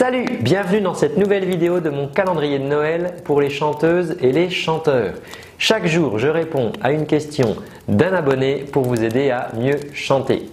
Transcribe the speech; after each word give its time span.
Salut, 0.00 0.24
bienvenue 0.40 0.80
dans 0.80 0.94
cette 0.94 1.18
nouvelle 1.18 1.44
vidéo 1.44 1.80
de 1.80 1.90
mon 1.90 2.08
calendrier 2.08 2.58
de 2.58 2.64
Noël 2.64 3.16
pour 3.22 3.42
les 3.42 3.50
chanteuses 3.50 4.16
et 4.22 4.32
les 4.32 4.48
chanteurs. 4.48 5.12
Chaque 5.58 5.86
jour, 5.86 6.18
je 6.18 6.26
réponds 6.26 6.72
à 6.80 6.90
une 6.92 7.04
question 7.04 7.54
d'un 7.86 8.14
abonné 8.14 8.64
pour 8.72 8.84
vous 8.84 9.04
aider 9.04 9.28
à 9.28 9.50
mieux 9.58 9.76
chanter. 9.92 10.48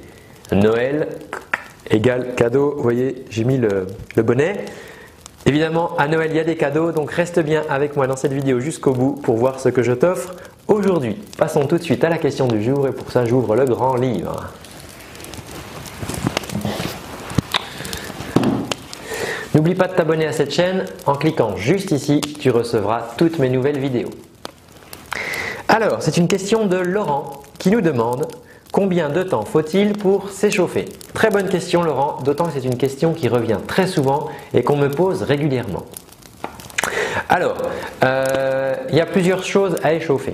Noël 0.52 1.07
égale 1.89 2.36
cadeau, 2.36 2.73
vous 2.75 2.83
voyez, 2.83 3.23
j'ai 3.29 3.46
mis 3.46 3.57
le, 3.57 3.88
le 4.18 4.21
bonnet. 4.21 4.65
Évidemment, 5.46 5.96
à 5.98 6.10
Noël, 6.10 6.32
il 6.32 6.36
y 6.36 6.42
a 6.42 6.44
des 6.44 6.58
cadeaux, 6.58 6.92
donc 6.92 7.10
reste 7.10 7.40
bien 7.40 7.64
avec 7.70 7.96
moi 7.96 8.06
dans 8.06 8.18
cette 8.18 8.34
vidéo 8.34 8.60
jusqu'au 8.60 8.92
bout 8.92 9.14
pour 9.14 9.38
voir 9.38 9.62
ce 9.62 9.70
que 9.70 9.82
je 9.82 9.94
t'offre 9.94 10.36
aujourd'hui. 10.68 11.16
Passons 11.38 11.66
tout 11.68 11.78
de 11.78 11.84
suite 11.84 12.04
à 12.04 12.10
la 12.10 12.18
question 12.18 12.50
du 12.50 12.62
jour 12.62 12.86
et 12.86 12.92
pour 12.92 13.10
ça, 13.14 13.24
j'ouvre 13.24 13.56
le 13.56 13.64
grand 13.64 13.96
livre. 13.96 14.52
N'oublie 19.58 19.73
pas 19.73 19.88
de 19.88 19.95
t'abonner 19.95 20.27
à 20.27 20.34
cette 20.34 20.53
chaîne. 20.53 20.85
En 21.08 21.16
cliquant 21.16 21.55
juste 21.55 21.90
ici, 21.90 22.22
tu 22.22 22.52
recevras 22.52 23.16
toutes 23.18 23.40
mes 23.40 23.50
nouvelles 23.50 23.80
vidéos. 23.80 24.12
Alors, 25.68 26.04
c'est 26.04 26.18
une 26.18 26.27
question 26.27 26.68
de 26.68 26.77
Laurent 26.77 27.41
qui 27.58 27.72
nous 27.72 27.82
demande 27.82 28.27
combien 28.72 29.09
de 29.09 29.23
temps 29.23 29.46
faut-il 29.46 29.94
pour 29.94 30.30
s'échauffer? 30.30 30.85
Très 31.16 31.32
bonne 31.32 31.49
question 31.49 31.82
Laurent, 31.82 32.20
d'autant 32.23 32.46
que 32.46 32.52
c'est 32.54 32.66
une 32.66 32.77
question 32.77 33.16
qui 33.16 33.27
revient 33.30 33.58
très 33.66 33.88
souvent 33.88 34.27
et 34.54 34.62
qu'on 34.62 34.77
me 34.77 34.90
pose 34.90 35.23
régulièrement. 35.23 35.85
Alors, 37.27 37.58
euh, 38.04 38.76
il 38.90 38.96
y 38.96 39.02
a 39.02 39.08
plusieurs 39.08 39.44
choses 39.44 39.76
à 39.82 39.96
échauffer. 39.96 40.34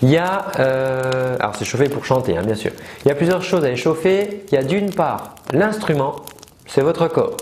Il 0.00 0.10
y 0.10 0.16
a, 0.16 0.52
euh, 0.60 1.36
alors 1.40 1.56
c'est 1.56 1.64
chauffer 1.64 1.88
pour 1.88 2.04
chanter, 2.04 2.36
hein, 2.36 2.44
bien 2.44 2.54
sûr. 2.54 2.70
Il 3.04 3.08
y 3.08 3.10
a 3.10 3.16
plusieurs 3.16 3.42
choses 3.42 3.64
à 3.64 3.70
échauffer. 3.72 4.44
Il 4.52 4.54
y 4.54 4.58
a 4.58 4.62
d'une 4.62 4.94
part 4.94 5.34
l'instrument, 5.52 6.14
c'est 6.68 6.82
votre 6.82 7.08
corps. 7.08 7.36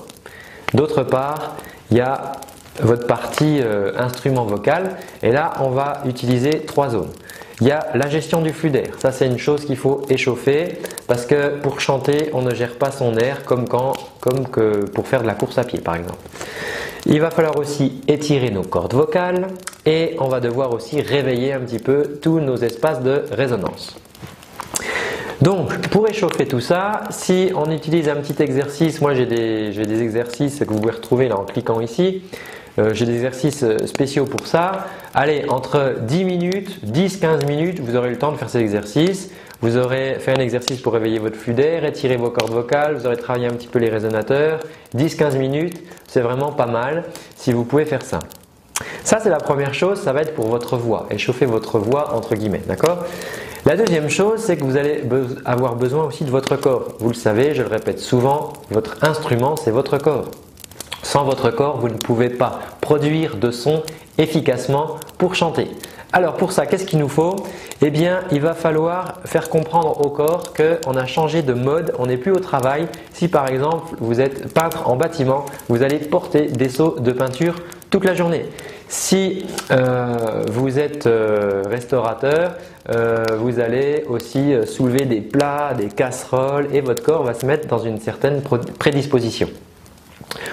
D'autre 0.75 1.03
part, 1.03 1.57
il 1.91 1.99
y 1.99 2.01
a 2.01 2.33
votre 2.81 3.07
partie 3.07 3.61
euh, 3.61 3.93
instrument 3.99 4.45
vocal 4.45 4.97
et 5.23 5.31
là 5.31 5.53
on 5.61 5.71
va 5.71 6.03
utiliser 6.07 6.61
trois 6.61 6.89
zones. 6.89 7.11
Il 7.61 7.69
y 7.69 7.71
a 7.71 7.89
la 7.95 8.09
gestion 8.09 8.41
du 8.41 8.53
flux 8.53 8.71
d'air, 8.71 8.95
ça 8.99 9.13
c'est 9.13 9.27
une 9.27 9.39
chose 9.39 9.67
qu'il 9.67 9.77
faut 9.77 10.03
échauffer 10.09 10.79
parce 11.07 11.27
que 11.27 11.59
pour 11.61 11.81
chanter 11.81 12.31
on 12.33 12.43
ne 12.43 12.55
gère 12.55 12.77
pas 12.77 12.91
son 12.91 13.17
air 13.17 13.45
comme, 13.45 13.69
quand, 13.69 13.93
pour 14.95 15.07
faire 15.07 15.23
de 15.23 15.27
la 15.27 15.35
course 15.35 15.59
à 15.59 15.65
pied 15.65 15.81
par 15.81 15.97
exemple. 15.97 16.19
Il 17.05 17.21
va 17.21 17.31
falloir 17.31 17.57
aussi 17.59 18.01
étirer 18.09 18.51
nos 18.51 18.63
cordes 18.63 18.95
vocales 18.95 19.49
et 19.85 20.17
on 20.19 20.29
va 20.29 20.41
devoir 20.41 20.73
aussi 20.73 21.03
réveiller 21.03 21.53
un 21.53 21.61
petit 21.61 21.81
peu 21.81 22.19
tous 22.23 22.41
nos 22.41 22.57
espaces 22.57 23.03
de 23.03 23.25
résonance. 23.33 23.97
Donc, 25.43 25.89
pour 25.89 26.09
échauffer 26.09 26.47
tout 26.47 26.61
ça, 26.61 27.01
si 27.11 27.51
on 27.57 27.69
utilise 27.73 28.09
un 28.09 28.15
petit 28.15 28.41
exercice, 28.41 29.01
moi 29.01 29.13
j'ai 29.13 29.27
des, 29.27 30.03
exercices 30.03 30.61
que 30.61 30.73
vous 30.73 30.79
pouvez 30.79 30.93
retrouver 30.93 31.33
en 31.33 31.43
cliquant 31.43 31.81
ici. 31.81 32.23
Euh, 32.79 32.95
j'ai 32.95 33.07
des 33.07 33.15
exercices 33.15 33.65
euh, 33.65 33.87
spéciaux 33.87 34.25
pour 34.25 34.47
ça. 34.47 34.87
Allez, 35.15 35.45
entre 35.49 35.97
10 36.01 36.25
minutes, 36.25 36.79
10-15 36.87 37.45
minutes, 37.49 37.81
vous 37.81 37.97
aurez 37.97 38.11
le 38.11 38.19
temps 38.19 38.31
de 38.31 38.37
faire 38.37 38.49
ces 38.49 38.61
exercices. 38.61 39.31
Vous 39.63 39.77
aurez 39.77 40.15
fait 40.21 40.31
un 40.31 40.41
exercice 40.41 40.81
pour 40.81 40.93
réveiller 40.93 41.19
votre 41.19 41.37
flux 41.37 41.55
d'air, 41.55 41.85
étirer 41.85 42.17
vos 42.17 42.31
cordes 42.31 42.53
vocales, 42.53 42.95
vous 42.95 43.07
aurez 43.07 43.17
travaillé 43.17 43.49
un 43.49 43.55
petit 43.55 43.67
peu 43.67 43.81
les 43.81 43.91
résonateurs. 43.91 44.61
10-15 44.97 45.39
minutes, 45.39 45.83
c'est 46.07 46.21
vraiment 46.21 46.53
pas 46.53 46.67
mal 46.67 47.03
si 47.35 47.53
vous 47.53 47.65
pouvez 47.65 47.85
faire 47.85 48.03
ça. 48.03 48.21
Ça, 49.03 49.19
c'est 49.21 49.31
la 49.31 49.39
première 49.39 49.75
chose, 49.75 50.01
ça 50.01 50.13
va 50.13 50.23
être 50.23 50.35
pour 50.37 50.47
votre 50.47 50.77
voix, 50.77 51.09
échauffer 51.11 51.47
votre 51.47 51.81
voix 51.81 52.15
entre 52.15 52.37
guillemets, 52.37 52.63
d'accord? 52.69 53.05
La 53.65 53.77
deuxième 53.77 54.11
chose, 54.11 54.41
c'est 54.41 54.57
que 54.57 54.65
vous 54.65 54.77
allez 54.77 55.05
avoir 55.45 55.77
besoin 55.77 56.05
aussi 56.05 56.25
de 56.25 56.31
votre 56.31 56.57
corps. 56.57 56.89
Vous 56.99 57.09
le 57.09 57.15
savez, 57.15 57.55
je 57.55 57.63
le 57.63 57.69
répète 57.69 58.01
souvent, 58.01 58.53
votre 58.71 58.97
instrument, 59.03 59.55
c'est 59.57 59.71
votre 59.71 59.99
corps. 59.99 60.31
Sans 61.03 61.25
votre 61.25 61.51
corps, 61.51 61.79
vous 61.79 61.89
ne 61.89 61.97
pouvez 61.97 62.29
pas 62.29 62.59
produire 62.81 63.37
de 63.37 63.51
son 63.51 63.83
efficacement 64.19 64.97
pour 65.19 65.35
chanter. 65.35 65.69
Alors 66.13 66.35
pour 66.35 66.53
ça, 66.53 66.67
qu'est-ce 66.67 66.85
qu'il 66.85 66.99
nous 66.99 67.09
faut? 67.09 67.37
Eh 67.81 67.91
bien, 67.91 68.21
il 68.33 68.41
va 68.41 68.53
falloir 68.53 69.21
faire 69.25 69.49
comprendre 69.49 70.05
au 70.05 70.11
corps 70.11 70.53
qu'on 70.53 70.97
a 70.97 71.07
changé 71.07 71.43
de 71.43 71.55
mode, 71.55 71.95
on 71.99 72.07
n'est 72.07 72.19
plus 72.19 72.33
au 72.33 72.39
travail. 72.39 72.87
Si 73.15 73.29
par 73.29 73.49
exemple 73.49 73.95
vous 73.99 74.21
êtes 74.21 74.53
peintre 74.53 74.89
en 74.89 74.97
bâtiment, 74.97 75.47
vous 75.69 75.83
allez 75.83 75.99
porter 75.99 76.49
des 76.49 76.69
seaux 76.69 76.97
de 76.99 77.13
peinture 77.13 77.55
toute 77.91 78.05
la 78.05 78.15
journée. 78.15 78.45
Si 78.93 79.47
euh, 79.71 80.45
vous 80.49 80.79
êtes 80.79 81.07
euh, 81.07 81.63
restaurateur, 81.67 82.57
euh, 82.91 83.25
vous 83.39 83.59
allez 83.59 84.05
aussi 84.07 84.53
soulever 84.67 85.07
des 85.07 85.23
plats, 85.23 85.73
des 85.75 85.89
casseroles 85.89 86.69
et 86.75 86.83
votre 86.83 87.03
corps 87.03 87.23
va 87.23 87.33
se 87.33 87.47
mettre 87.47 87.67
dans 87.69 87.79
une 87.79 87.99
certaine 87.99 88.43
prédisposition. 88.43 89.49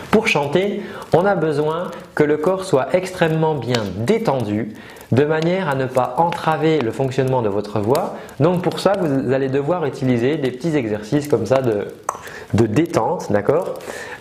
Pour 0.09 0.29
chanter, 0.29 0.81
on 1.11 1.25
a 1.25 1.35
besoin 1.35 1.91
que 2.15 2.23
le 2.23 2.37
corps 2.37 2.63
soit 2.63 2.95
extrêmement 2.95 3.55
bien 3.55 3.83
détendu 3.97 4.73
de 5.11 5.25
manière 5.25 5.67
à 5.67 5.75
ne 5.75 5.85
pas 5.85 6.15
entraver 6.17 6.79
le 6.79 6.91
fonctionnement 6.91 7.41
de 7.41 7.49
votre 7.49 7.81
voix. 7.81 8.15
Donc 8.39 8.61
pour 8.61 8.79
ça, 8.79 8.93
vous 9.01 9.33
allez 9.33 9.49
devoir 9.49 9.85
utiliser 9.85 10.37
des 10.37 10.51
petits 10.51 10.77
exercices 10.77 11.27
comme 11.27 11.45
ça 11.45 11.61
de, 11.61 11.87
détente, 12.53 13.31
d'accord 13.31 13.75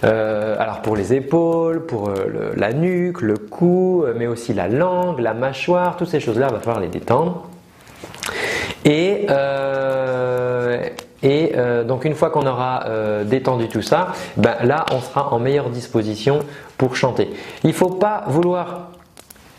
euh, 0.05 0.57
Alors 0.59 0.83
pour 0.83 0.97
les 0.97 1.15
épaules, 1.15 1.85
pour 1.87 2.09
euh, 2.09 2.53
la 2.57 2.73
nuque, 2.73 3.23
le 3.23 3.37
cou, 3.37 4.05
mais 4.17 4.27
aussi 4.27 4.55
la 4.55 4.69
langue, 4.69 5.21
la 5.21 5.35
mâchoire, 5.35 5.97
toutes 5.97 6.09
ces 6.09 6.21
choses-là, 6.21 6.49
il 6.51 6.55
va 6.55 6.61
falloir 6.61 6.81
les 6.81 6.89
détendre. 6.89 7.47
Et, 8.85 9.27
euh, 9.31 10.83
et 11.23 11.53
donc 11.87 12.05
une 12.05 12.15
fois 12.15 12.31
qu'on 12.31 12.47
aura 12.47 12.85
détendu 13.25 13.69
tout 13.69 13.83
ça, 13.83 14.13
ben 14.37 14.55
là 14.63 14.87
on 14.93 15.01
sera 15.01 15.33
en 15.33 15.41
meilleure 15.41 15.69
disposition 15.69 16.41
pour 16.77 16.95
chanter. 16.95 17.31
Il 17.65 17.71
ne 17.71 17.75
faut 17.75 17.91
pas 17.91 18.25
vouloir 18.29 18.91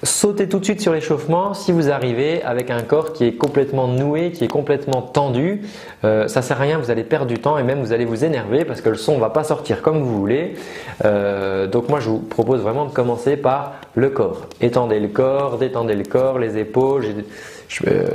Sautez 0.04 0.48
tout 0.48 0.60
de 0.60 0.64
suite 0.64 0.80
sur 0.80 0.94
l'échauffement 0.94 1.54
si 1.54 1.74
vous 1.74 1.92
arrivez 1.92 2.42
avec 2.44 2.70
un 2.70 2.82
corps 2.84 3.12
qui 3.12 3.26
est 3.26 3.34
complètement 3.34 3.90
noué, 3.90 4.32
qui 4.32 4.46
est 4.46 4.50
complètement 4.50 5.02
tendu. 5.02 5.64
Euh, 6.06 6.30
ça 6.30 6.42
sert 6.42 6.58
à 6.62 6.64
rien, 6.64 6.78
vous 6.78 6.90
allez 6.90 7.04
perdre 7.04 7.26
du 7.26 7.40
temps 7.40 7.58
et 7.58 7.64
même 7.64 7.82
vous 7.82 7.92
allez 7.92 8.06
vous 8.06 8.24
énerver 8.24 8.64
parce 8.64 8.80
que 8.80 8.88
le 8.88 8.96
son 8.96 9.16
ne 9.16 9.20
va 9.20 9.30
pas 9.30 9.44
sortir 9.44 9.82
comme 9.82 10.00
vous 10.00 10.18
voulez. 10.18 10.56
Euh, 11.04 11.68
donc 11.68 11.90
moi 11.90 12.00
je 12.00 12.09
vous 12.09 12.20
propose 12.20 12.62
vraiment 12.62 12.86
de 12.86 12.92
commencer 12.92 13.36
par 13.36 13.76
le 13.96 14.09
corps. 14.09 14.48
Étendez 14.62 15.02
le 15.02 15.09
corps, 15.09 15.58
détendez 15.58 15.96
le 15.96 16.06
corps, 16.06 16.40
les 16.40 16.58
épaules. 16.58 17.04
J'ai 17.68 17.90
euh, 17.90 18.08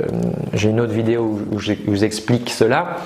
une 0.63 0.79
autre 0.79 0.93
vidéo 0.93 1.39
où 1.51 1.59
je 1.59 1.73
vous 1.85 2.03
explique 2.03 2.49
cela. 2.49 2.97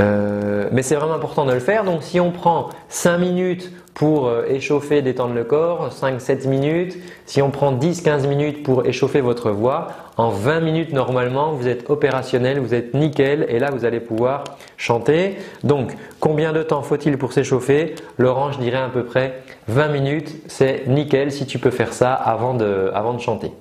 Euh, 0.00 0.68
mais 0.72 0.82
c'est 0.82 0.94
vraiment 0.94 1.14
important 1.14 1.44
de 1.44 1.52
le 1.52 1.60
faire. 1.60 1.84
Donc 1.84 2.02
si 2.02 2.20
on 2.20 2.30
prend 2.30 2.70
5 2.88 3.18
minutes 3.18 3.72
pour 3.94 4.26
euh, 4.26 4.44
échauffer, 4.48 5.02
détendre 5.02 5.34
le 5.34 5.44
corps, 5.44 5.90
5-7 5.90 6.48
minutes, 6.48 6.96
si 7.26 7.42
on 7.42 7.50
prend 7.50 7.74
10-15 7.74 8.26
minutes 8.26 8.62
pour 8.62 8.86
échauffer 8.86 9.20
votre 9.20 9.50
voix, 9.50 9.88
en 10.16 10.30
20 10.30 10.60
minutes 10.60 10.92
normalement 10.92 11.52
vous 11.52 11.68
êtes 11.68 11.90
opérationnel, 11.90 12.58
vous 12.58 12.74
êtes 12.74 12.94
nickel 12.94 13.46
et 13.48 13.58
là 13.58 13.70
vous 13.70 13.84
allez 13.84 14.00
pouvoir 14.00 14.44
chanter. 14.76 15.36
Donc 15.62 15.92
combien 16.20 16.52
de 16.52 16.62
temps 16.62 16.82
faut-il 16.82 17.18
pour 17.18 17.32
s'échauffer? 17.32 17.94
Laurent 18.18 18.52
je 18.52 18.58
dirais 18.58 18.78
à 18.78 18.88
peu 18.88 19.04
près 19.04 19.42
20 19.68 19.88
minutes, 19.88 20.36
c'est 20.46 20.86
nickel 20.86 21.30
si 21.30 21.46
tu 21.46 21.58
peux 21.58 21.70
faire 21.70 21.92
ça 21.92 22.14
avant 22.14 22.54
de, 22.54 22.90
avant 22.94 23.12
de 23.12 23.20
chanter. 23.20 23.52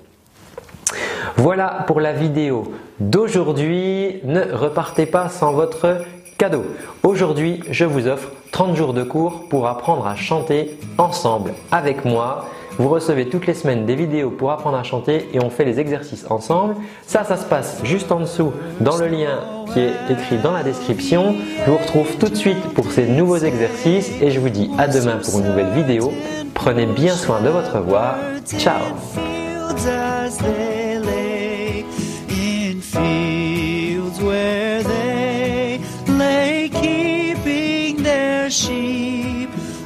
Voilà 1.38 1.84
pour 1.88 2.00
la 2.00 2.14
vidéo 2.14 2.74
d'aujourd'hui. 3.00 4.22
Ne 4.24 4.42
repartez 4.54 5.06
pas 5.06 5.30
sans 5.30 5.54
votre 5.54 5.98
Cadeau. 6.42 6.66
Aujourd'hui, 7.04 7.60
je 7.70 7.86
vous 7.86 8.08
offre 8.08 8.30
30 8.50 8.76
jours 8.76 8.94
de 8.94 9.04
cours 9.04 9.48
pour 9.48 9.68
apprendre 9.68 10.08
à 10.08 10.16
chanter 10.16 10.76
ensemble 10.98 11.54
avec 11.72 12.04
moi. 12.04 12.48
Vous 12.80 12.90
recevez 12.90 13.30
toutes 13.30 13.46
les 13.46 13.54
semaines 13.54 13.86
des 13.86 13.94
vidéos 13.94 14.32
pour 14.32 14.50
apprendre 14.50 14.76
à 14.76 14.82
chanter 14.82 15.30
et 15.36 15.40
on 15.40 15.52
fait 15.52 15.66
les 15.66 15.80
exercices 15.80 16.26
ensemble. 16.32 16.78
Ça, 17.06 17.24
ça 17.24 17.38
se 17.38 17.46
passe 17.46 17.82
juste 17.84 18.12
en 18.12 18.22
dessous 18.22 18.54
dans 18.80 18.98
le 18.98 19.06
lien 19.06 19.38
qui 19.72 19.82
est 19.82 19.94
écrit 20.10 20.40
dans 20.40 20.52
la 20.52 20.64
description. 20.64 21.36
Je 21.64 21.70
vous 21.70 21.78
retrouve 21.78 22.18
tout 22.18 22.30
de 22.30 22.36
suite 22.36 22.74
pour 22.74 22.92
ces 22.92 23.06
nouveaux 23.06 23.38
exercices 23.38 24.10
et 24.20 24.32
je 24.32 24.40
vous 24.40 24.50
dis 24.50 24.72
à 24.80 24.88
demain 24.88 25.20
pour 25.24 25.42
une 25.42 25.46
nouvelle 25.46 25.70
vidéo. 25.76 26.12
Prenez 26.56 26.88
bien 26.88 27.14
soin 27.14 27.40
de 27.42 27.50
votre 27.50 27.78
voix. 27.82 28.16
Ciao 28.58 28.82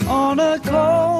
on 0.07 0.39
a 0.39 0.59
cold 0.59 1.14